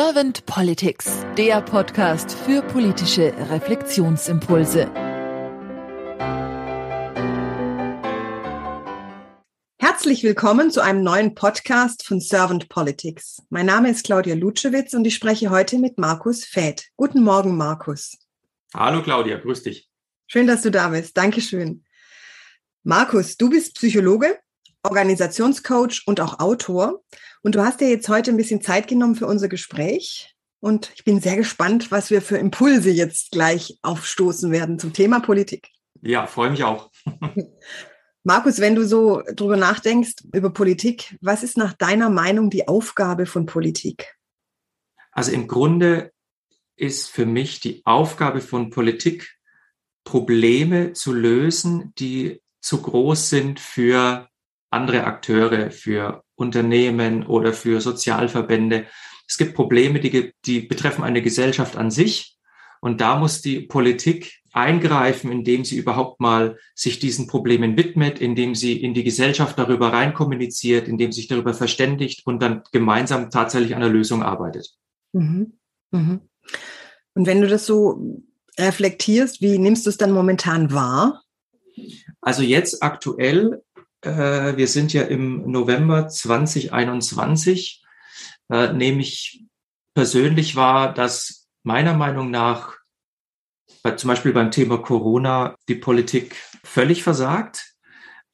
[0.00, 4.88] Servant Politics, der Podcast für politische Reflexionsimpulse.
[9.80, 13.42] Herzlich willkommen zu einem neuen Podcast von Servant Politics.
[13.50, 16.86] Mein Name ist Claudia Lutschewitz und ich spreche heute mit Markus Fäth.
[16.96, 18.16] Guten Morgen, Markus.
[18.72, 19.90] Hallo Claudia, grüß dich.
[20.28, 21.16] Schön, dass du da bist.
[21.16, 21.84] Dankeschön.
[22.84, 24.38] Markus, du bist Psychologe,
[24.82, 27.02] Organisationscoach und auch Autor.
[27.42, 30.34] Und du hast dir jetzt heute ein bisschen Zeit genommen für unser Gespräch.
[30.60, 35.20] Und ich bin sehr gespannt, was wir für Impulse jetzt gleich aufstoßen werden zum Thema
[35.20, 35.68] Politik.
[36.02, 36.90] Ja, freue mich auch.
[38.24, 43.26] Markus, wenn du so drüber nachdenkst über Politik, was ist nach deiner Meinung die Aufgabe
[43.26, 44.16] von Politik?
[45.12, 46.12] Also im Grunde
[46.76, 49.38] ist für mich die Aufgabe von Politik,
[50.04, 54.27] Probleme zu lösen, die zu groß sind für
[54.70, 58.86] andere Akteure, für Unternehmen oder für Sozialverbände.
[59.26, 62.36] Es gibt Probleme, die, die betreffen eine Gesellschaft an sich.
[62.80, 68.54] Und da muss die Politik eingreifen, indem sie überhaupt mal sich diesen Problemen widmet, indem
[68.54, 73.30] sie in die Gesellschaft darüber rein kommuniziert, indem sie sich darüber verständigt und dann gemeinsam
[73.30, 74.70] tatsächlich an der Lösung arbeitet.
[75.12, 75.58] Mhm.
[75.90, 76.20] Mhm.
[77.14, 78.22] Und wenn du das so
[78.58, 81.22] reflektierst, wie nimmst du es dann momentan wahr?
[82.20, 83.62] Also jetzt aktuell
[84.02, 87.84] äh, wir sind ja im November 2021,
[88.50, 89.44] äh, nehme ich
[89.94, 92.76] persönlich wahr, dass meiner Meinung nach
[93.82, 97.74] bei, zum Beispiel beim Thema Corona die Politik völlig versagt.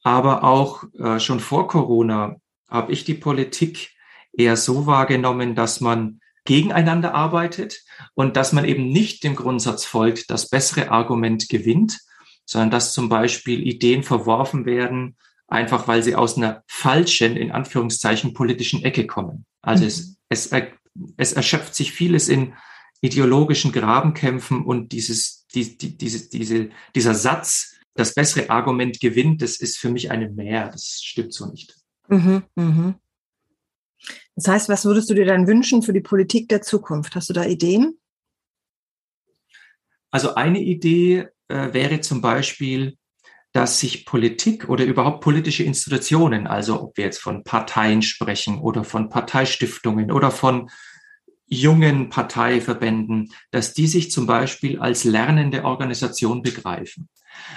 [0.03, 2.35] Aber auch äh, schon vor Corona
[2.69, 3.91] habe ich die Politik
[4.33, 7.81] eher so wahrgenommen, dass man gegeneinander arbeitet
[8.13, 11.99] und dass man eben nicht dem Grundsatz folgt, das bessere Argument gewinnt,
[12.45, 18.33] sondern dass zum Beispiel Ideen verworfen werden, einfach weil sie aus einer falschen, in Anführungszeichen,
[18.33, 19.45] politischen Ecke kommen.
[19.61, 19.87] Also mhm.
[19.87, 20.51] es, es,
[21.17, 22.53] es erschöpft sich vieles in
[23.01, 29.57] ideologischen Grabenkämpfen und dieses, die, die, diese, diese, dieser Satz, das bessere Argument gewinnt, das
[29.57, 30.69] ist für mich eine Mehr.
[30.69, 31.75] Das stimmt so nicht.
[32.09, 32.95] Mhm, mhm.
[34.35, 37.15] Das heißt, was würdest du dir dann wünschen für die Politik der Zukunft?
[37.15, 37.97] Hast du da Ideen?
[40.11, 42.97] Also eine Idee äh, wäre zum Beispiel,
[43.55, 48.83] dass sich Politik oder überhaupt politische Institutionen, also ob wir jetzt von Parteien sprechen oder
[48.83, 50.69] von Parteistiftungen oder von
[51.47, 57.07] jungen Parteiverbänden, dass die sich zum Beispiel als lernende Organisation begreifen.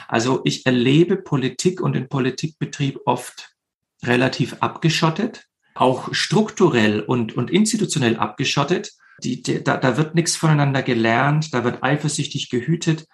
[0.06, 3.56] Also ich erlebe Politik und den Politikbetrieb oft
[4.04, 8.92] relativ abgeschottet, auch strukturell und, und institutionell abgeschottet.
[9.24, 13.08] Die, die, da, da wird nichts voneinander gelernt, da wird eifersüchtig gehütet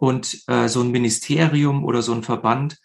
[0.00, 2.78] und äh, so ein Ministerium oder so ein Verband,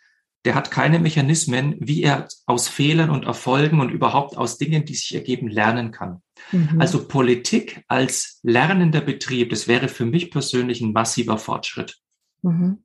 [0.44, 4.96] der hat keine Mechanismen, wie er aus Fehlern und Erfolgen und überhaupt aus Dingen, die
[4.96, 6.22] sich ergeben, lernen kann.
[6.52, 6.80] Mhm.
[6.80, 11.98] Also Politik als lernender Betrieb, das wäre für mich persönlich ein massiver Fortschritt.
[12.42, 12.84] Mhm.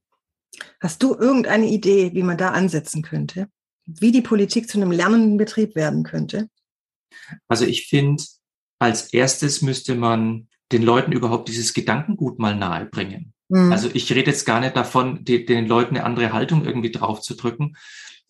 [0.80, 3.48] Hast du irgendeine Idee, wie man da ansetzen könnte?
[3.84, 6.48] Wie die Politik zu einem lernenden Betrieb werden könnte?
[7.48, 8.22] Also ich finde,
[8.78, 13.34] als erstes müsste man den Leuten überhaupt dieses Gedankengut mal nahebringen.
[13.50, 13.72] Mhm.
[13.72, 17.76] Also ich rede jetzt gar nicht davon, die, den Leuten eine andere Haltung irgendwie draufzudrücken,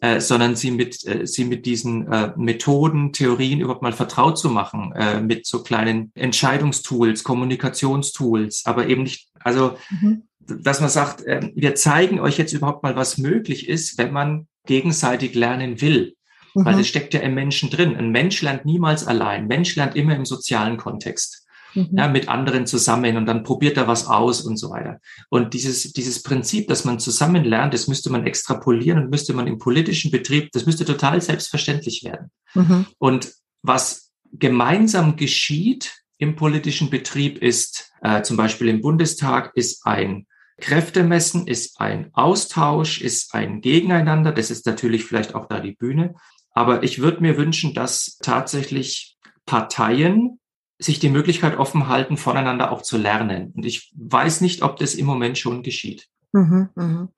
[0.00, 4.48] äh, sondern sie mit, äh, sie mit diesen äh, Methoden, Theorien überhaupt mal vertraut zu
[4.48, 10.22] machen, äh, mit so kleinen Entscheidungstools, Kommunikationstools, aber eben nicht, also mhm.
[10.41, 14.48] dass man sagt, äh, wir zeigen euch jetzt überhaupt mal, was möglich ist, wenn man
[14.64, 16.14] gegenseitig lernen will.
[16.54, 16.64] Mhm.
[16.64, 17.94] Weil das steckt ja im Menschen drin.
[17.94, 19.42] Ein Mensch lernt niemals allein.
[19.42, 21.40] Ein Mensch lernt immer im sozialen Kontext
[21.75, 21.88] mhm.
[21.92, 25.00] ja, mit anderen zusammen und dann probiert er was aus und so weiter.
[25.28, 29.47] Und dieses, dieses Prinzip, dass man zusammen lernt, das müsste man extrapolieren und müsste man
[29.47, 32.31] im politischen Betrieb, das müsste total selbstverständlich werden.
[32.54, 32.86] Mhm.
[32.98, 33.32] Und
[33.62, 40.26] was gemeinsam geschieht im politischen Betrieb ist, äh, zum Beispiel im Bundestag, ist ein
[40.60, 44.32] Kräftemessen, ist ein Austausch, ist ein Gegeneinander.
[44.32, 46.14] Das ist natürlich vielleicht auch da die Bühne.
[46.52, 49.16] Aber ich würde mir wünschen, dass tatsächlich
[49.46, 50.39] Parteien
[50.81, 53.53] sich die Möglichkeit offen halten, voneinander auch zu lernen.
[53.55, 56.09] Und ich weiß nicht, ob das im Moment schon geschieht.
[56.32, 57.09] Mhm, mhm.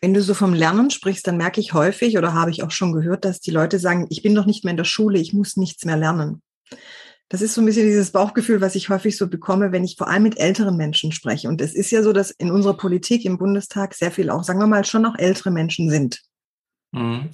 [0.00, 2.92] Wenn du so vom Lernen sprichst, dann merke ich häufig oder habe ich auch schon
[2.92, 5.56] gehört, dass die Leute sagen, ich bin doch nicht mehr in der Schule, ich muss
[5.56, 6.42] nichts mehr lernen.
[7.28, 10.08] Das ist so ein bisschen dieses Bauchgefühl, was ich häufig so bekomme, wenn ich vor
[10.08, 11.48] allem mit älteren Menschen spreche.
[11.48, 14.58] Und es ist ja so, dass in unserer Politik im Bundestag sehr viel auch, sagen
[14.58, 16.20] wir mal, schon noch ältere Menschen sind.
[16.92, 17.30] Mhm.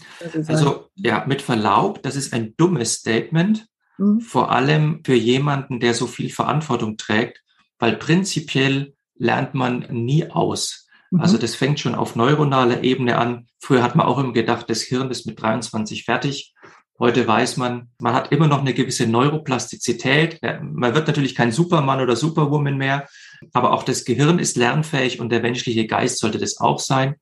[0.46, 3.67] Also ja, mit Verlaub, das ist ein dummes Statement,
[3.98, 4.20] Mhm.
[4.20, 7.42] Vor allem für jemanden, der so viel Verantwortung trägt,
[7.78, 10.88] weil prinzipiell lernt man nie aus.
[11.10, 11.20] Mhm.
[11.20, 13.46] Also das fängt schon auf neuronaler Ebene an.
[13.60, 16.54] Früher hat man auch immer gedacht, das Hirn ist mit 23 fertig.
[16.98, 20.40] Heute weiß man, man hat immer noch eine gewisse Neuroplastizität.
[20.42, 23.06] Man wird natürlich kein Superman oder Superwoman mehr,
[23.52, 27.14] aber auch das Gehirn ist lernfähig und der menschliche Geist sollte das auch sein.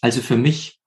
[0.00, 0.80] Also für mich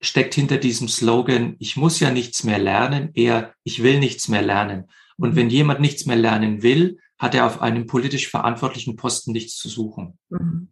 [0.00, 4.42] steckt hinter diesem Slogan, ich muss ja nichts mehr lernen, eher ich will nichts mehr
[4.42, 4.90] lernen.
[5.16, 9.56] Und wenn jemand nichts mehr lernen will, hat er auf einem politisch verantwortlichen Posten nichts
[9.56, 10.18] zu suchen.
[10.30, 10.68] Mhm.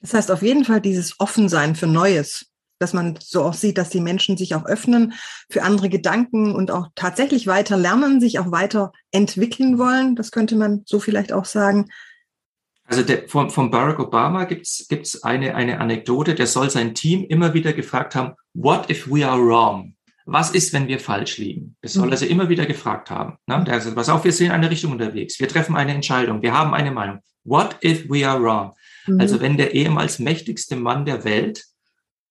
[0.00, 2.46] Das heißt auf jeden Fall dieses Offensein für Neues,
[2.78, 5.14] dass man so auch sieht, dass die Menschen sich auch öffnen
[5.50, 10.14] für andere Gedanken und auch tatsächlich weiter lernen, sich auch weiter entwickeln wollen.
[10.14, 11.86] Das könnte man so vielleicht auch sagen.
[12.88, 17.24] Also der, von, von Barack Obama gibt's gibt's eine, eine Anekdote, der soll sein Team
[17.28, 19.94] immer wieder gefragt haben, what if we are wrong?
[20.24, 21.76] Was ist, wenn wir falsch liegen?
[21.82, 22.12] Das soll mhm.
[22.12, 23.36] er sie immer wieder gefragt haben.
[23.46, 23.62] Ne?
[23.64, 25.38] Der gesagt, pass auf, wir sind in eine Richtung unterwegs.
[25.38, 26.40] Wir treffen eine Entscheidung.
[26.42, 27.20] Wir haben eine Meinung.
[27.44, 28.72] What if we are wrong?
[29.06, 29.20] Mhm.
[29.20, 31.64] Also wenn der ehemals mächtigste Mann der Welt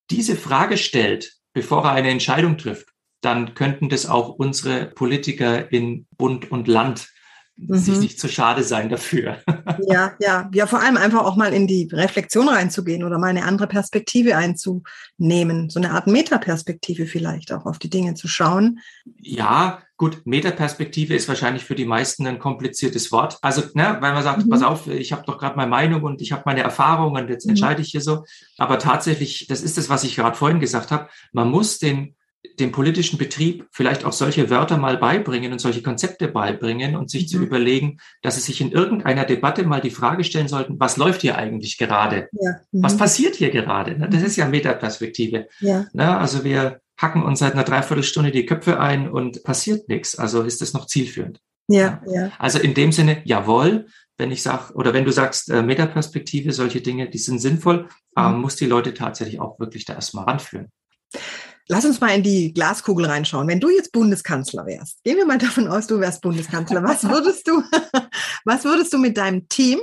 [0.10, 2.88] diese Frage stellt, bevor er eine Entscheidung trifft,
[3.22, 7.10] dann könnten das auch unsere Politiker in Bund und Land
[7.58, 7.78] mhm.
[7.78, 9.38] sich nicht zu schade sein dafür.
[9.90, 13.44] Ja, ja, ja, vor allem einfach auch mal in die Reflexion reinzugehen oder mal eine
[13.44, 18.80] andere Perspektive einzunehmen, so eine Art Metaperspektive vielleicht auch auf die Dinge zu schauen.
[19.22, 23.38] Ja, gut, Metaperspektive ist wahrscheinlich für die meisten ein kompliziertes Wort.
[23.42, 24.50] Also, ne, weil man sagt, mhm.
[24.50, 27.46] pass auf, ich habe doch gerade meine Meinung und ich habe meine Erfahrung und jetzt
[27.46, 27.52] mhm.
[27.52, 28.26] entscheide ich hier so.
[28.58, 32.16] Aber tatsächlich, das ist das, was ich gerade vorhin gesagt habe, man muss den
[32.60, 37.24] dem politischen Betrieb vielleicht auch solche Wörter mal beibringen und solche Konzepte beibringen und sich
[37.24, 37.28] mhm.
[37.28, 41.22] zu überlegen, dass sie sich in irgendeiner Debatte mal die Frage stellen sollten, was läuft
[41.22, 42.30] hier eigentlich gerade?
[42.32, 42.52] Ja.
[42.72, 42.84] Mhm.
[42.84, 43.96] Was passiert hier gerade?
[44.10, 45.48] Das ist ja Metaperspektive.
[45.60, 45.86] Ja.
[45.96, 50.18] Also wir hacken uns seit einer Dreiviertelstunde die Köpfe ein und passiert nichts.
[50.18, 51.40] Also ist das noch zielführend.
[51.68, 52.32] Ja, ja.
[52.40, 56.82] Also in dem Sinne, jawohl, wenn ich sage, oder wenn du sagst, äh, Metaperspektive, solche
[56.82, 58.40] Dinge, die sind sinnvoll, mhm.
[58.40, 60.70] muss die Leute tatsächlich auch wirklich da erstmal ranführen.
[61.70, 63.48] Lass uns mal in die Glaskugel reinschauen.
[63.48, 66.82] Wenn du jetzt Bundeskanzler wärst, gehen wir mal davon aus, du wärst Bundeskanzler.
[66.84, 67.62] Was würdest du,
[68.46, 69.80] was würdest du mit deinem Team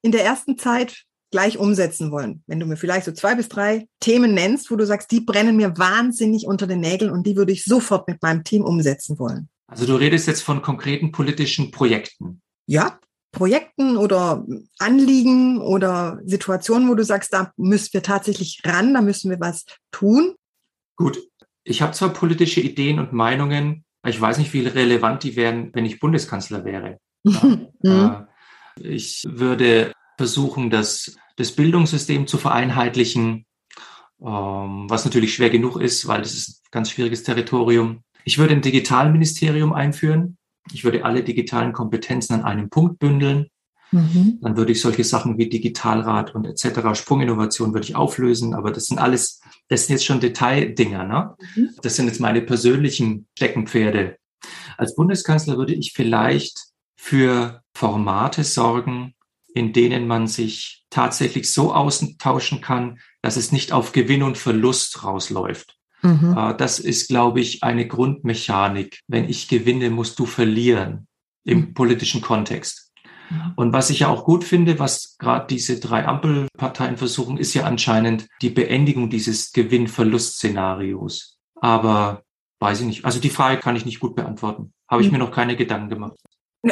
[0.00, 2.42] in der ersten Zeit gleich umsetzen wollen?
[2.46, 5.56] Wenn du mir vielleicht so zwei bis drei Themen nennst, wo du sagst, die brennen
[5.56, 9.48] mir wahnsinnig unter den Nägeln und die würde ich sofort mit meinem Team umsetzen wollen.
[9.66, 12.40] Also du redest jetzt von konkreten politischen Projekten.
[12.66, 12.98] Ja,
[13.32, 14.46] Projekten oder
[14.78, 19.66] Anliegen oder Situationen, wo du sagst, da müssen wir tatsächlich ran, da müssen wir was
[19.90, 20.34] tun.
[20.96, 21.18] Gut,
[21.64, 25.70] ich habe zwar politische Ideen und Meinungen, aber ich weiß nicht, wie relevant die wären,
[25.74, 26.98] wenn ich Bundeskanzler wäre.
[27.82, 28.28] Ja,
[28.80, 33.46] äh, ich würde versuchen, das, das Bildungssystem zu vereinheitlichen,
[34.20, 38.02] ähm, was natürlich schwer genug ist, weil das ist ein ganz schwieriges Territorium.
[38.24, 40.36] Ich würde ein Digitalministerium einführen.
[40.72, 43.48] Ich würde alle digitalen Kompetenzen an einem Punkt bündeln.
[43.96, 44.38] Mhm.
[44.42, 46.94] Dann würde ich solche Sachen wie Digitalrat und etc.
[46.94, 51.04] Sprunginnovation würde ich auflösen, aber das sind alles, das sind jetzt schon Detaildinger.
[51.04, 51.34] Ne?
[51.54, 51.70] Mhm.
[51.82, 54.18] Das sind jetzt meine persönlichen Steckenpferde.
[54.76, 56.58] Als Bundeskanzler würde ich vielleicht
[56.96, 59.14] für Formate sorgen,
[59.54, 65.02] in denen man sich tatsächlich so austauschen kann, dass es nicht auf Gewinn und Verlust
[65.02, 65.76] rausläuft.
[66.02, 66.36] Mhm.
[66.36, 69.00] Äh, das ist, glaube ich, eine Grundmechanik.
[69.08, 71.06] Wenn ich gewinne, musst du verlieren
[71.44, 71.74] im mhm.
[71.74, 72.85] politischen Kontext.
[73.30, 73.52] Mhm.
[73.56, 77.64] Und was ich ja auch gut finde, was gerade diese drei Ampelparteien versuchen, ist ja
[77.64, 81.38] anscheinend die Beendigung dieses Gewinn-Verlust-Szenarios.
[81.60, 82.22] Aber
[82.60, 83.04] weiß ich nicht.
[83.04, 84.72] Also die Frage kann ich nicht gut beantworten.
[84.88, 85.18] Habe ich mhm.
[85.18, 86.16] mir noch keine Gedanken gemacht.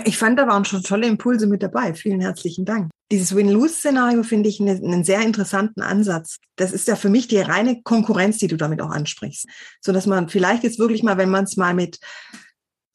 [0.05, 1.95] Ich fand, da waren schon tolle Impulse mit dabei.
[1.95, 2.91] Vielen herzlichen Dank.
[3.13, 6.39] Dieses Win-Lose-Szenario finde ich einen sehr interessanten Ansatz.
[6.57, 9.47] Das ist ja für mich die reine Konkurrenz, die du damit auch ansprichst.
[9.81, 12.01] So dass man vielleicht jetzt wirklich mal, wenn man es mal mit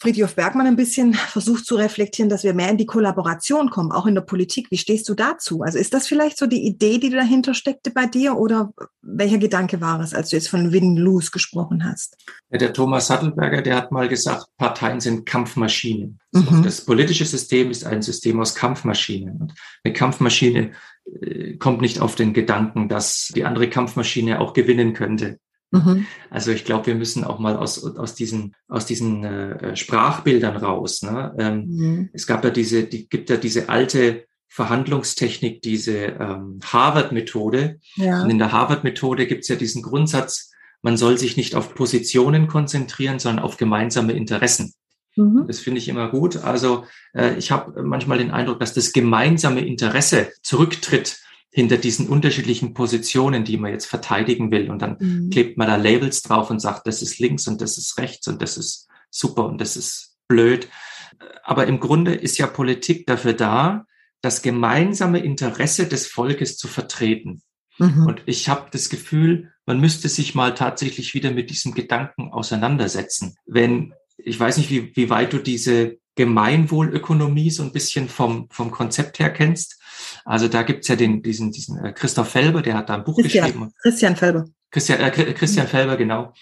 [0.01, 4.05] Friedhof Bergmann ein bisschen versucht zu reflektieren, dass wir mehr in die Kollaboration kommen, auch
[4.05, 4.67] in der Politik.
[4.71, 5.61] Wie stehst du dazu?
[5.61, 9.81] Also ist das vielleicht so die Idee, die dahinter steckte bei dir oder welcher Gedanke
[9.81, 12.15] war es, als du jetzt von Win-Lose gesprochen hast?
[12.49, 16.19] Ja, der Thomas Sattelberger, der hat mal gesagt, Parteien sind Kampfmaschinen.
[16.31, 16.63] Mhm.
[16.63, 19.35] Das politische System ist ein System aus Kampfmaschinen.
[19.41, 19.53] Und
[19.83, 20.71] eine Kampfmaschine
[21.21, 25.39] äh, kommt nicht auf den Gedanken, dass die andere Kampfmaschine auch gewinnen könnte.
[25.71, 26.05] Mhm.
[26.29, 31.03] Also ich glaube, wir müssen auch mal aus, aus diesen, aus diesen äh, Sprachbildern raus.
[31.03, 31.33] Ne?
[31.37, 32.09] Ähm, mhm.
[32.13, 37.79] Es gab ja diese, die gibt ja diese alte Verhandlungstechnik, diese ähm, Harvard-Methode.
[37.95, 38.23] Ja.
[38.23, 42.47] Und in der Harvard-Methode gibt es ja diesen Grundsatz, man soll sich nicht auf Positionen
[42.47, 44.73] konzentrieren, sondern auf gemeinsame Interessen.
[45.15, 45.45] Mhm.
[45.47, 46.37] Das finde ich immer gut.
[46.37, 51.19] Also äh, ich habe manchmal den Eindruck, dass das gemeinsame Interesse zurücktritt
[51.51, 54.69] hinter diesen unterschiedlichen Positionen, die man jetzt verteidigen will.
[54.69, 55.29] Und dann mhm.
[55.29, 58.41] klebt man da Labels drauf und sagt, das ist links und das ist rechts und
[58.41, 60.67] das ist super und das ist blöd.
[61.43, 63.85] Aber im Grunde ist ja Politik dafür da,
[64.21, 67.41] das gemeinsame Interesse des Volkes zu vertreten.
[67.79, 68.05] Mhm.
[68.05, 73.35] Und ich habe das Gefühl, man müsste sich mal tatsächlich wieder mit diesem Gedanken auseinandersetzen.
[73.45, 78.71] Wenn ich weiß nicht, wie, wie weit du diese Gemeinwohlökonomie so ein bisschen vom, vom
[78.71, 79.79] Konzept her kennst.
[80.25, 83.15] Also da gibt's ja den, diesen, diesen äh, Christoph Felber, der hat da ein Buch
[83.15, 83.73] Christian, geschrieben.
[83.81, 84.45] Christian Felber.
[84.69, 86.33] Christian, äh, Christian Felber, genau.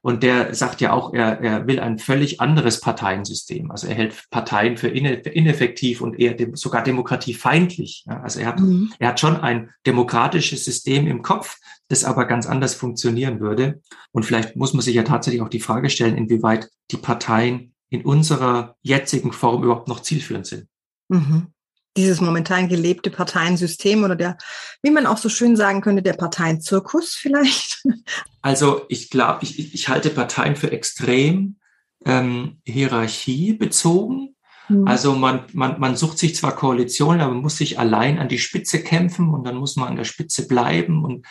[0.00, 3.70] Und der sagt ja auch, er, er will ein völlig anderes Parteiensystem.
[3.70, 8.06] Also er hält Parteien für ineffektiv und eher dem, sogar demokratiefeindlich.
[8.06, 8.94] Also er hat, mhm.
[8.98, 13.82] er hat schon ein demokratisches System im Kopf, das aber ganz anders funktionieren würde.
[14.12, 18.04] Und vielleicht muss man sich ja tatsächlich auch die Frage stellen, inwieweit die Parteien in
[18.04, 20.68] unserer jetzigen Form überhaupt noch zielführend sind.
[21.08, 21.52] Mhm
[21.96, 24.36] dieses momentan gelebte Parteiensystem oder der,
[24.82, 27.82] wie man auch so schön sagen könnte, der Parteienzirkus vielleicht?
[28.42, 31.56] Also ich glaube, ich, ich halte Parteien für extrem
[32.04, 34.35] ähm, hierarchiebezogen.
[34.68, 34.86] Mhm.
[34.86, 38.38] Also man, man, man sucht sich zwar Koalitionen, aber man muss sich allein an die
[38.38, 41.04] Spitze kämpfen und dann muss man an der Spitze bleiben.
[41.04, 41.26] Und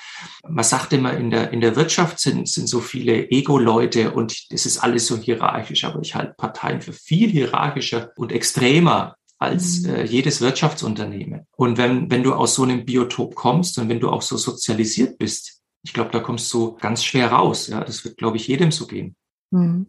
[0.47, 4.65] man sagt immer, in der, in der Wirtschaft sind, sind so viele Ego-Leute und das
[4.65, 9.95] ist alles so hierarchisch, aber ich halte Parteien für viel hierarchischer und extremer als mhm.
[9.95, 11.45] äh, jedes Wirtschaftsunternehmen.
[11.55, 15.17] Und wenn, wenn du aus so einem Biotop kommst und wenn du auch so sozialisiert
[15.17, 17.67] bist, ich glaube, da kommst du ganz schwer raus.
[17.67, 19.15] Ja, das wird, glaube ich, jedem so gehen.
[19.51, 19.87] Mhm.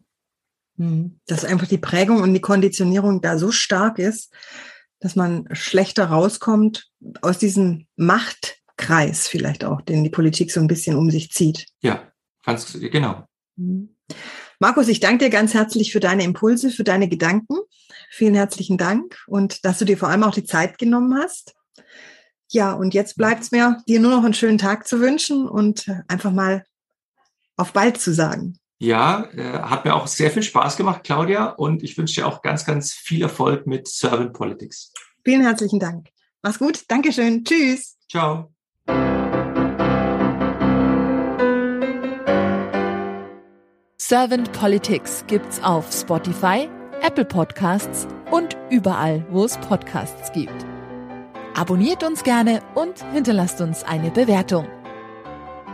[0.76, 1.20] Mhm.
[1.26, 4.32] Dass einfach die Prägung und die Konditionierung da so stark ist,
[5.00, 6.90] dass man schlechter rauskommt
[7.22, 11.66] aus diesem Machtkreis vielleicht auch, den die Politik so ein bisschen um sich zieht.
[11.80, 12.12] Ja,
[12.44, 13.26] ganz genau.
[13.56, 13.96] Mhm.
[14.58, 17.56] Markus, ich danke dir ganz herzlich für deine Impulse, für deine Gedanken.
[18.10, 21.54] Vielen herzlichen Dank und dass du dir vor allem auch die Zeit genommen hast.
[22.48, 25.90] Ja, und jetzt bleibt es mir, dir nur noch einen schönen Tag zu wünschen und
[26.08, 26.64] einfach mal
[27.56, 28.58] auf bald zu sagen.
[28.78, 32.42] Ja, äh, hat mir auch sehr viel Spaß gemacht, Claudia, und ich wünsche dir auch
[32.42, 34.92] ganz, ganz viel Erfolg mit Servant Politics.
[35.24, 36.08] Vielen herzlichen Dank.
[36.42, 36.84] Mach's gut.
[36.88, 37.44] Dankeschön.
[37.44, 37.96] Tschüss.
[38.10, 38.52] Ciao.
[43.98, 46.68] Servant Politics gibt's auf Spotify,
[47.02, 50.64] Apple Podcasts und überall, wo es Podcasts gibt.
[51.56, 54.68] Abonniert uns gerne und hinterlasst uns eine Bewertung.